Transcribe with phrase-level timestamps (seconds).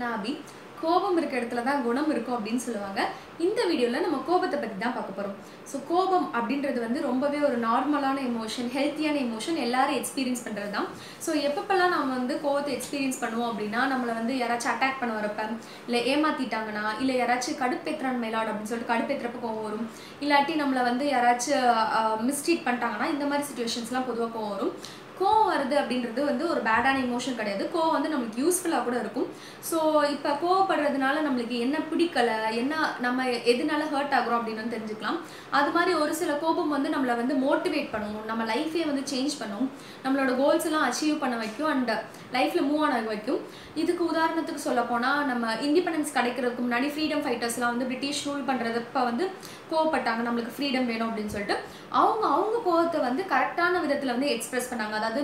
[0.00, 0.34] நான் அபி.
[0.80, 3.00] கோபம் இருக்க இடத்துல தான் குணம் இருக்கும் அப்படின்னு சொல்லுவாங்க.
[3.44, 5.36] இந்த வீடியோவில் நம்ம கோபத்தை பற்றி தான் பார்க்க போகிறோம்
[5.70, 10.88] ஸோ கோபம் அப்படின்றது வந்து ரொம்பவே ஒரு நார்மலான எமோஷன் ஹெல்த்தியான எமோஷன் எல்லாரும் எக்ஸ்பீரியன்ஸ் பண்ணுறது தான்.
[11.26, 15.48] ஸோ எப்பப்பெல்லாம் நம்ம வந்து கோபத்தை எக்ஸ்பீரியன்ஸ் பண்ணுவோம் அப்படின்னா நம்மளை வந்து யாராச்சும் அட்டாக் பண்ண வரப்ப
[15.86, 19.88] இல்லை ஏமாத்திட்டாங்கன்னா இல்லை யாராச்சும் கடுப்பேற்றான் மேலாடு அப்படின்னு சொல்லிட்டு கடுப்பேற்றுறப்ப கோவம் வரும்.
[20.24, 21.66] இல்லாட்டி நம்மளை வந்து யாராச்சும்
[22.28, 24.74] மிஸ்ட்ரீட் பண்ணிட்டாங்கன்னா இந்த மாதிரி சுச்சுவேஷன்ஸ்லாம் பொதுவாக கோவம் வரும்.
[25.20, 27.64] கோவம் வருது அப்படின்றது வந்து ஒரு பேடான இமோஷன் கிடையாது.
[27.74, 29.28] கோவம் வந்து நம்மளுக்கு யூஸ்ஃபுல்லாக கூட இருக்கும்.
[29.70, 29.78] ஸோ
[30.14, 32.74] இப்போ கோவப்படுறதுனால நம்மளுக்கு என்ன பிடிக்கல என்ன
[33.06, 35.18] நம்ம எதனால ஹர்ட் ஆகுறோம் அப்படின்னு தெரிஞ்சுக்கலாம்.
[35.60, 38.20] அது மாதிரி ஒரு சில கோபம் வந்து நம்மளை வந்து மோட்டிவேட் பண்ணும்.
[38.30, 39.68] நம்ம லைஃபே வந்து சேஞ்ச் பண்ணும்.
[40.04, 41.92] நம்மளோட கோல்ஸ் எல்லாம் அச்சீவ் பண்ண வைக்கும் அண்ட்
[42.36, 43.40] லைஃப்பில் மூவ் ஆன வைக்கும்.
[43.82, 49.24] இதுக்கு உதாரணத்துக்கு சொல்ல போனால் நம்ம இண்டிபெண்டன்ஸ் கிடைக்கிறதுக்கு முன்னாடி ஃப்ரீடம் ஃபைட்டர்ஸ்லாம் வந்து பிரிட்டிஷ் ரூல் பண்ணுறதப்ப வந்து
[49.70, 50.20] கோவப்பட்டாங்க.
[50.28, 51.56] நம்மளுக்கு ஃப்ரீடம் வேணும் அப்படின்னு சொல்லிட்டு.
[52.00, 54.94] அவங்க அவங்க கோவத்தை வந்து கரெக்டான விதத்தில் வந்து எக்ஸ்பிரஸ் பண்ணாங்க.
[55.06, 55.22] அதாவது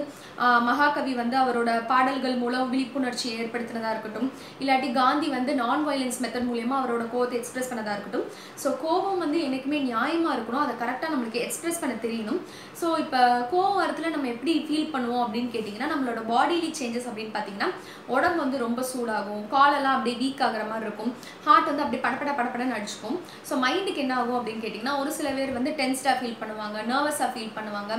[0.68, 4.28] மகாகவி வந்து அவரோட பாடல்கள் மூலம் விழிப்புணர்ச்சி ஏற்படுத்தினதாக இருக்கட்டும்
[4.62, 8.26] இல்லாட்டி காந்தி வந்து நான் வயலன்ஸ் மெத்தட் மூலயமா அவரோட கோவத்தை எக்ஸ்பிரஸ் பண்ணதாக இருக்கட்டும்.
[8.62, 10.64] ஸோ கோபம் வந்து என்னைக்குமே நியாயமாக இருக்கணும்.
[10.64, 12.40] அதை கரெக்டாக நம்மளுக்கு எக்ஸ்பிரஸ் பண்ண தெரியணும்.
[12.80, 13.20] ஸோ இப்போ
[13.52, 17.70] கோவம் வரத்தில் நம்ம எப்படி ஃபீல் பண்ணுவோம் அப்படின்னு கேட்டிங்கன்னா நம்மளோட பாடிலி சேஞ்சஸ் அப்படின்னு பார்த்தீங்கன்னா
[18.14, 19.44] உடம்பு வந்து ரொம்ப சூடாகும்.
[19.56, 21.12] காலெல்லாம் அப்படியே வீக் ஆகிற மாதிரி இருக்கும்.
[21.48, 23.18] ஹார்ட் வந்து அப்படியே படப்பட படப்படன்னு அடிச்சுக்கும்.
[23.50, 27.54] ஸோ மைண்டுக்கு என்ன ஆகும் அப்படின்னு கேட்டிங்கன்னா ஒரு சில பேர் வந்து டென்ஸ்டாக ஃபீல் பண்ணுவாங்க நர்வஸாக ஃபீல்
[27.58, 27.92] பண்ணுவாங்க.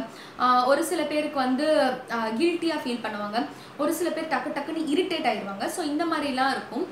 [0.72, 1.66] ஒரு சில பேருக்கு வந்து
[2.40, 3.40] கில்ட்டியாக ஃபீல் பண்ணுவாங்க.
[3.82, 5.66] ஒரு சில பேர் டக்கு டக்குன்னு இரிட்டேட் ஆயிடுவாங்க.
[5.76, 6.86] ஸோ இந்த மாதிரிலாம் இருக்கும்.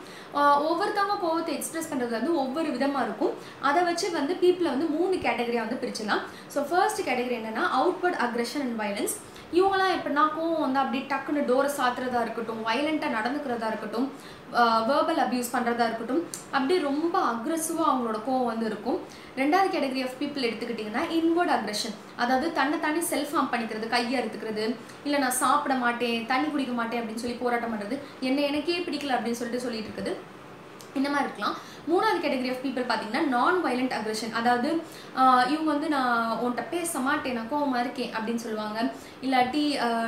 [0.68, 3.34] ஒவ்வொருத்தவங்க கோவத்தை எக்ஸ்பிரஸ் பண்ணுறது வந்து ஒவ்வொரு விதமாக இருக்கும்.
[3.70, 8.66] அதை வச்சு வந்து பீப்புளை வந்து மூணு கேட்டகரியாக வந்து பிரிச்சலாம் ஸோ ஃபர்ஸ்ட் கேட்டகரி என்னென்னா அவுட்வர்ட் அக்ரெஷன்
[8.66, 9.16] அண்ட் வயலன்ஸ்
[9.58, 14.08] இவங்களாம் எப்படின்னா கோவம் வந்து அப்படியே டக்குன்னு டோரை சாத்துறதா இருக்கட்டும் வயலண்ட்டாக நடந்துக்கிறதா இருக்கட்டும்
[14.90, 16.22] வேர்பல் அப்யூஸ் பண்ணுறதா இருக்கட்டும்
[16.56, 18.98] அப்படியே ரொம்ப அக்ரெசிவாக அவங்களோட கோவம் வந்து இருக்கும்.
[19.42, 24.66] ரெண்டாவது கேட்டகரி ஆஃப் பீப்புள் எடுத்துக்கிட்டிங்கன்னா இன்வர்ட் அக்ரெஷன் அதாவது தன்னை தானே செல்ஃப் ஹார்ம் பண்ணிக்கிறது கையை அறுத்துக்கிறது.
[25.06, 27.98] இல்லை நான் சாப்பிட மாட்டேன் தண்ணி குடிக்க மாட்டேன் அப்படின்னு சொல்லி போராட்டம் பண்ணுறது
[28.30, 30.14] என்ன எனக்கே பிடிக்கல அப்படின்னு சொல்லிட்டு சொல்லிட்டு இருக்குது.
[31.00, 31.58] இந்த மாதிரி இருக்கலாம்.
[31.90, 34.70] மூணாவது கேட்டகரி ஆஃப் பீப்புள் பார்த்தீங்கன்னா நான் வயலண்ட் அக்ரெஷன் அதாவது
[35.54, 38.80] இவங்க வந்து நான் உன்கிட்ட பேச மாட்டேன் நான் கோவமாக இருக்கேன் அப்படின்னு சொல்லுவாங்க.
[39.26, 39.64] இல்லாட்டி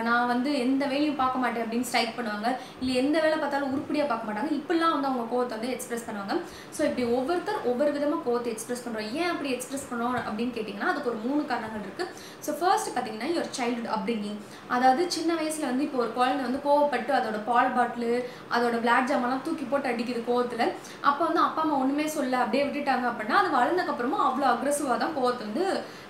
[0.08, 2.50] நான் வந்து எந்த வேலையும் பார்க்க மாட்டேன் அப்படின்னு ஸ்ட்ரைக் பண்ணுவாங்க.
[2.82, 4.52] இல்லை எந்த வேலை பார்த்தாலும் உருப்படியாக பார்க்க மாட்டாங்க.
[4.60, 6.36] இப்படிலாம் வந்து அவங்க கோவத்தை வந்து எக்ஸ்பிரஸ் பண்ணுவாங்க.
[6.76, 11.12] ஸோ இப்படி ஒவ்வொருத்தர் ஒவ்வொரு விதமாக கோவத்தை எக்ஸ்பிரஸ் பண்ணுறோம் ஏன் அப்படி எக்ஸ்பிரஸ் பண்ணோம் அப்படின்னு கேட்டிங்கன்னா அதுக்கு
[11.14, 12.10] ஒரு மூணு காரணங்கள் இருக்குது
[12.46, 14.40] ஸோ ஃபர்ஸ்ட் பார்த்தீங்கன்னா யுவர் சைல்டுஹுட் அப்ரிங்கிங்
[14.78, 18.12] அதாவது சின்ன வயசில் வந்து இப்போ ஒரு குழந்தை வந்து கோவப்பட்டு அதோட பால் பாட்டிலு
[18.56, 20.66] அதோட பிளாக் ஜாமெல்லாம் தூக்கி போட்டு அடிக்குது கோவத்தில்.
[21.10, 25.44] அப்போ வந்து அப்பா அம்மா ஒன்றுமே சொல்ல அப்படியே விட்டுட்டாங்க அப்படின்னா அது வளர்ந்ததுக்கப்புறமா அவ்வளோ அக்ரெசிவாக தான் கோவத்தை
[25.50, 25.66] வந்து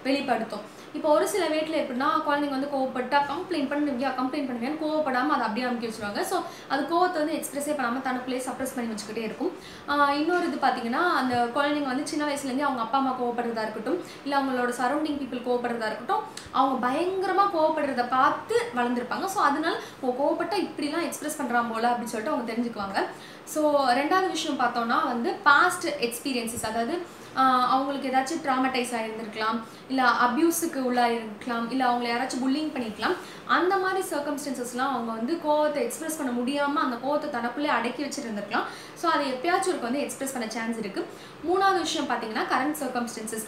[0.08, 0.64] வெளிப்படுத்தும்.
[0.98, 5.66] இப்போ ஒரு சில வீட்டில் எப்படின்னா குழந்தைங்க வந்து கோவப்பட்டா கம்ப்ளைண்ட் பண்ணுவியா கம்ப்ளைண்ட் பண்ணுவியான்னு கோவப்படாமல் அதை அப்படியே
[5.68, 6.22] அமுக்கி வச்சுருவாங்க.
[6.32, 6.36] ஸோ
[6.74, 9.52] அது கோவத்தை வந்து எக்ஸ்பிரஸே பண்ணாமல் தனக்குள்ளேயே சப்ரஸ் பண்ணி வச்சுக்கிட்டே இருக்கும்.
[10.20, 14.74] இன்னொரு இது பார்த்தீங்கன்னா அந்த குழந்தைங்க வந்து சின்ன வயசுலேருந்தே அவங்க அப்பா அம்மா கோவப்படுறதா இருக்கட்டும் இல்லை அவங்களோட
[14.82, 16.24] சரௌண்டிங் பீப்புள் கோவப்படுறதா இருக்கட்டும்
[16.60, 19.28] அவங்க பயங்கரமாக கோவப்படுறத பார்த்து வளர்ந்துருப்பாங்க.
[19.36, 23.00] ஸோ அதனால ஓ கோவப்பட்டா இப்படிலாம் எக்ஸ்பிரஸ் பண்ணுறான் போல அப்படின்னு சொல்லிட்டு அவங்க தெரிஞ்சுக்குவாங்க.
[23.54, 23.62] ஸோ
[23.98, 26.96] ரெண்டாவது விஷயம் பார்த்தோம்னா வந்து பாஸ்ட் எக்ஸ்பீரியன்சஸ் அதாவது
[27.74, 29.60] அவங்களுக்கு ஏதாச்சும் ட்ராமடைஸ் ஆகிருந்திருக்கலாம்
[29.92, 33.16] இல்லை அப்யூஸுக்கு உள்ளாயிருக்கலாம் இல்லை அவங்கள யாராச்சும் புல்லிங் பண்ணிக்கலாம்
[33.56, 38.68] அந்த மாதிரி சர்க்கம்ஸ்டன்சஸ்லாம் அவங்க வந்து கோவத்தை எக்ஸ்பிரஸ் பண்ண முடியாமல் அந்த கோவத்தை தனக்குள்ளே அடக்கி வச்சுருந்துருக்கலாம்.
[39.00, 41.10] ஸோ அதை எப்பயாச்சும் இருக்கு வந்து எக்ஸ்பிரஸ் பண்ண சான்ஸ் இருக்குது
[41.48, 43.48] மூணாவது விஷயம் பார்த்தீங்கன்னா கரண்ட் சர்க்கம்ஸ்டன்சஸ்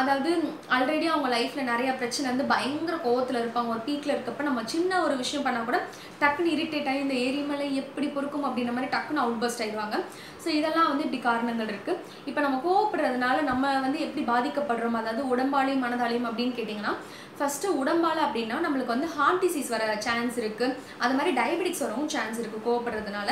[0.00, 0.30] அதாவது
[0.74, 3.72] ஆல்ரெடி அவங்க லைஃப்பில் நிறையா பிரச்சனை வந்து பயங்கர கோவத்தில் இருப்பாங்க.
[3.74, 5.80] ஒரு பீக்கில் இருக்கப்ப நம்ம சின்ன ஒரு விஷயம் பண்ணால் கூட
[6.22, 9.98] டக்குன்னு இரிட்டேட் ஆகி இந்த ஏரிமலை எப்படி பொறுக்கும் அப்படின்ற மாதிரி டக்குன்னு அவுட் பஸ்ட் ஆயிடுவாங்க.
[10.44, 14.98] ஸோ இதெல்லாம் வந்து எப்படி காரணங்கள் இருக்குது இப்போ நம்ம கோவப்படுறதுனால நம்ம வந்து எப்படி பாதிக்கப்படுறோம்?
[15.00, 16.92] அதாவது உடம்பாலையும் மனதாலையும் அப்படின்னு கேட்டிங்கன்னா
[17.38, 22.38] ஃபஸ்ட்டு உடம்பால் அப்படின்னா நம்மளுக்கு வந்து ஹார்ட் டிசீஸ் வர சான்ஸ் இருக்குது அது மாதிரி டயபெட்டிக்ஸ் வரவும் சான்ஸ்
[22.42, 23.28] இருக்குது கோவப்படுறதுனால.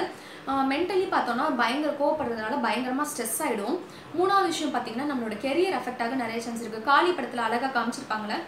[0.72, 3.78] மென்டலி பார்த்தோன்னா பயங்கர கோவப்படுறதுனால பயங்கரமாக ஸ்ட்ரெஸ் ஆகிடும்
[4.18, 8.38] மூணாவது விஷயம் பார்த்தீங்கன்னா நம்மளோட கெரியர் அஃபெக்ட் ஆக நிறைய சான்ஸ் இருக்குது காளி படத்தில் அழகாக காமிச்சிருப்பாங்களே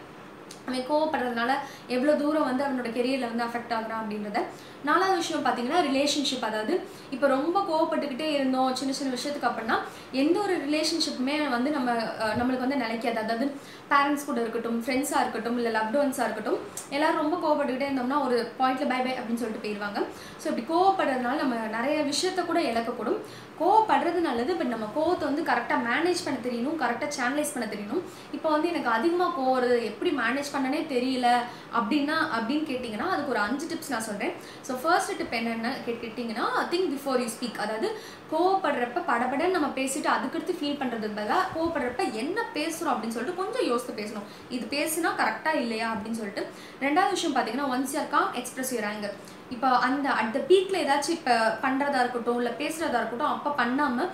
[0.68, 1.50] அவன் கோவப்படுறதுனால
[1.94, 4.38] எவ்வளோ தூரம் வந்து அவனோட கெரியரில் வந்து அஃபெக்ட் ஆகுறான் அப்படின்றத.
[4.88, 6.74] நாலாவது விஷயம் பார்த்தீங்கன்னா ரிலேஷன்ஷிப் அதாவது
[7.14, 9.76] இப்போ ரொம்ப கோவப்பட்டுக்கிட்டே இருந்தோம் சின்ன சின்ன விஷயத்துக்கு அப்படின்னா
[10.22, 11.90] எந்த ஒரு ரிலேஷன்ஷிப்புமே வந்து நம்ம
[12.38, 13.18] நம்மளுக்கு வந்து நிலைக்காது.
[13.24, 13.46] அதாவது
[13.90, 16.58] பேரண்ட்ஸ் கூட இருக்கட்டும் ஃப்ரெண்ட்ஸாக இருக்கட்டும் இல்லை லவ்ட் ஒன்ஸாக இருக்கட்டும்
[16.96, 20.00] எல்லோரும் ரொம்ப கோவப்பட்டுக்கிட்டே இருந்தோம்னா ஒரு பாயிண்ட்ல பை பை அப்படின்னு சொல்லிட்டு போயிடுவாங்க
[20.42, 23.20] ஸோ இப்படி கோவப்படுறதுனால நம்ம நிறைய விஷயத்த கூட இழக்கக்கூடும்.
[23.60, 28.02] கோவப்படுறது நல்லது பட் நம்ம கோவத்தை வந்து கரெக்டாக மேனேஜ் பண்ண தெரியணும் கரெக்டாக சேனலைஸ் பண்ண தெரியணும்.
[28.36, 31.28] இப்போ வந்து எனக்கு அதிகமாக கோவம் எப்படி மேனேஜ் பண்ணனே தெரியல
[31.78, 34.34] அப்படின்னா அப்படின்னு கேட்டிங்கன்னா அதுக்கு ஒரு அஞ்சு டிப்ஸ் நான் சொல்கிறேன்
[34.68, 37.88] ஸோ ஃபர்ஸ்ட் டிப் என்னென்ன கேட்டிங்கன்னா திங்க் பிஃபோர் யூ ஸ்பீக் அதாவது
[38.32, 43.94] கோவப்படுறப்ப படபடன்னு நம்ம பேசிட்டு அதுக்கடுத்து ஃபீல் பண்ணுறதுக்கு பதிலாக கோவப்படுறப்ப என்ன பேசுகிறோம் அப்படின்னு சொல்லிட்டு கொஞ்சம் யோசித்து
[44.00, 44.26] பேசணும்.
[44.56, 46.44] இது பேசுனா கரெக்டாக இல்லையா அப்படின்னு சொல்லிட்டு.
[46.86, 49.16] ரெண்டாவது விஷயம் பார்த்தீங்கன்னா ஒன்ஸ் யார் காம் எக்ஸ்பிரஸ் யூர் ஆங்கர்
[49.54, 54.10] இப்போ அந்த அட் த பீக்கில் ஏதாச்சும் இப்போ பண்ணுறதா இருக்கட்டும் இல்லை பேசுகிறதா இருக்கட்டும் அப்போ பண்ணாமல்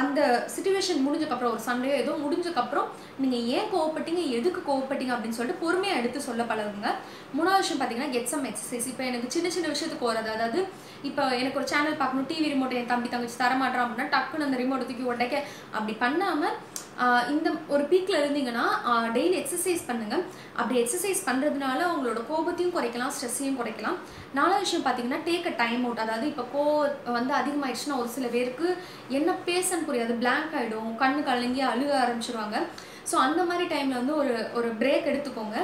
[0.00, 0.20] அந்த
[0.54, 2.88] சுச்சுவேஷன் முடிஞ்சக்கப்புறம் ஒரு சண்டையோ ஏதோ முடிஞ்சக்கப்புறம்
[3.22, 4.22] நீங்கள் ஏன் கோவப்பட்டீங்க?
[4.38, 5.14] எதுக்கு கோவப்பட்டீங்க?
[5.14, 6.90] அப்படின்னு சொல்லிட்டு பொறுமையாக எடுத்து சொல்ல பழகுங்க.
[7.36, 10.60] மூணாவது விஷயம் பார்த்தீங்கன்னா கெட் சம் எக்ஸசைஸ் இப்போ எனக்கு சின்ன சின்ன விஷயத்துக்கு போகிறது அதாவது
[11.08, 14.88] இப்போ எனக்கு ஒரு சேனல் பார்க்கணும் டிவி ரிமோட் என் தம்பி தங்கச்சி தரமாட்டான் அப்படின்னா டக்குன்னு அந்த ரிமோட்
[14.90, 15.36] தூக்கி உடைக்க.
[15.76, 16.56] அப்படி பண்ணாமல்
[17.34, 18.64] இந்த ஒரு பீக்கில் இருந்தீங்கன்னா
[19.16, 20.22] டெய்லி எக்ஸசைஸ் பண்ணுங்கள்
[20.58, 23.98] அப்படி எக்ஸசைஸ் பண்ணுறதுனால உங்களோட கோபத்தையும் குறைக்கலாம் ஸ்ட்ரெஸ்ஸையும் குறைக்கலாம்.
[24.38, 26.64] நாலாவது விஷயம் பார்த்தீங்கன்னா டேக் அ டைம் அவுட் அதாவது இப்போ கோ
[27.18, 28.68] வந்து அதிகமாயிடுச்சுன்னா ஒரு சில பேருக்கு
[29.18, 30.14] என்ன பேசன்னு புரியாது.
[30.24, 32.58] பிளாங்க் ஆகிடும் கண்ணு கலங்கி அழுக ஆரம்பிச்சிருவாங்க.
[33.10, 35.56] ஸோ அந்த மாதிரி டைமில் வந்து ஒரு ஒரு பிரேக் எடுத்துக்கோங்க.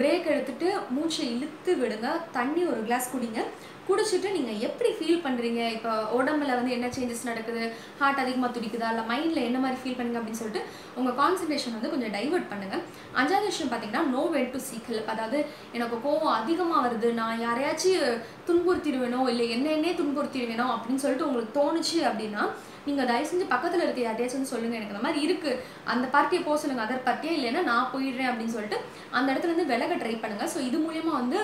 [0.00, 2.08] பிரேக் எடுத்துட்டு மூச்சை இழுத்து விடுங்க.
[2.36, 3.40] தண்ணி ஒரு கிளாஸ் குடிங்க.
[3.88, 7.62] குடிச்சிட்டு நீங்கள் எப்படி ஃபீல் பண்ணுறீங்க இப்போ உடம்புல வந்து என்ன சேஞ்சஸ் நடக்குது?
[8.00, 8.88] ஹார்ட் அதிகமாக துடிக்குதா?
[8.92, 10.62] இல்லை மைண்டில் என்ன மாதிரி ஃபீல் பண்ணுங்க அப்படின்னு சொல்லிட்டு
[10.98, 12.82] உங்கள் கான்சன்ட்ரேஷன் வந்து கொஞ்சம் டைவர்ட் பண்ணுங்கள்
[13.20, 15.38] அஞ்சாவது விஷயம் பார்த்தீங்கன்னா know well to seek help அதாவது
[15.78, 17.10] எனக்கு கோவம் அதிகமாக வருது.
[17.20, 18.16] நான் யாரையாச்சும்
[18.48, 22.44] துன்புறுத்திடுவேனோ இல்லை என்னென்னே துன்புறுத்திடுவேனோ அப்படின்னு சொல்லிட்டு உங்களுக்கு தோணுச்சு அப்படின்னா
[22.88, 25.60] நீங்கள் தயவு செஞ்சு பக்கத்தில் இருக்க யார்ட்டையாச்சும் வந்து சொல்லுங்கள் எனக்கு இந்த மாதிரி இருக்குது
[25.92, 27.32] அந்த பார்ட்டியை போக சொல்லுங்கள் அதர் பார்ட்டியே?
[27.38, 28.78] இல்லைன்னா நான் போயிடுறேன் அப்படின்னு சொல்லிட்டு
[29.16, 31.38] அந்த இடத்துல இருந்து விலக ட்ரை பண்ணுங்கள் ஸோ இது மூலயமா வந்து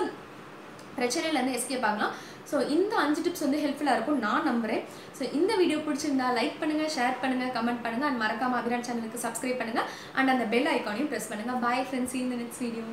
[0.97, 2.13] பிரச்சனையிலேருந்து எஸ்கேப் ஆகலாம்.
[2.51, 4.21] ஸோ இந்த அஞ்சு டிப்ஸ் வந்து ஹெல்ப்ஃபுல்லாக இருக்கும்.
[4.27, 4.83] நான் நம்புகிறேன்
[5.17, 9.59] ஸோ இந்த வீடியோ பிடிச்சிருந்தா லைக் பண்ணுங்கள் ஷேர் பண்ணுங்கள் கமெண்ட் பண்ணுங்க அண்ட் மறக்காம அபிரான் சேனலுக்கு சப்ஸ்கிரைப்
[9.61, 9.83] பண்ணுங்க.
[10.17, 12.85] அண்ட் அந்த பெல் ஐக்கானையும் ப்ரெஸ் பண்ணுங்கள் பாய் ஃப்ரெண்ட்ஸ் இந்த நெக்ஸ்ட் வீடியோ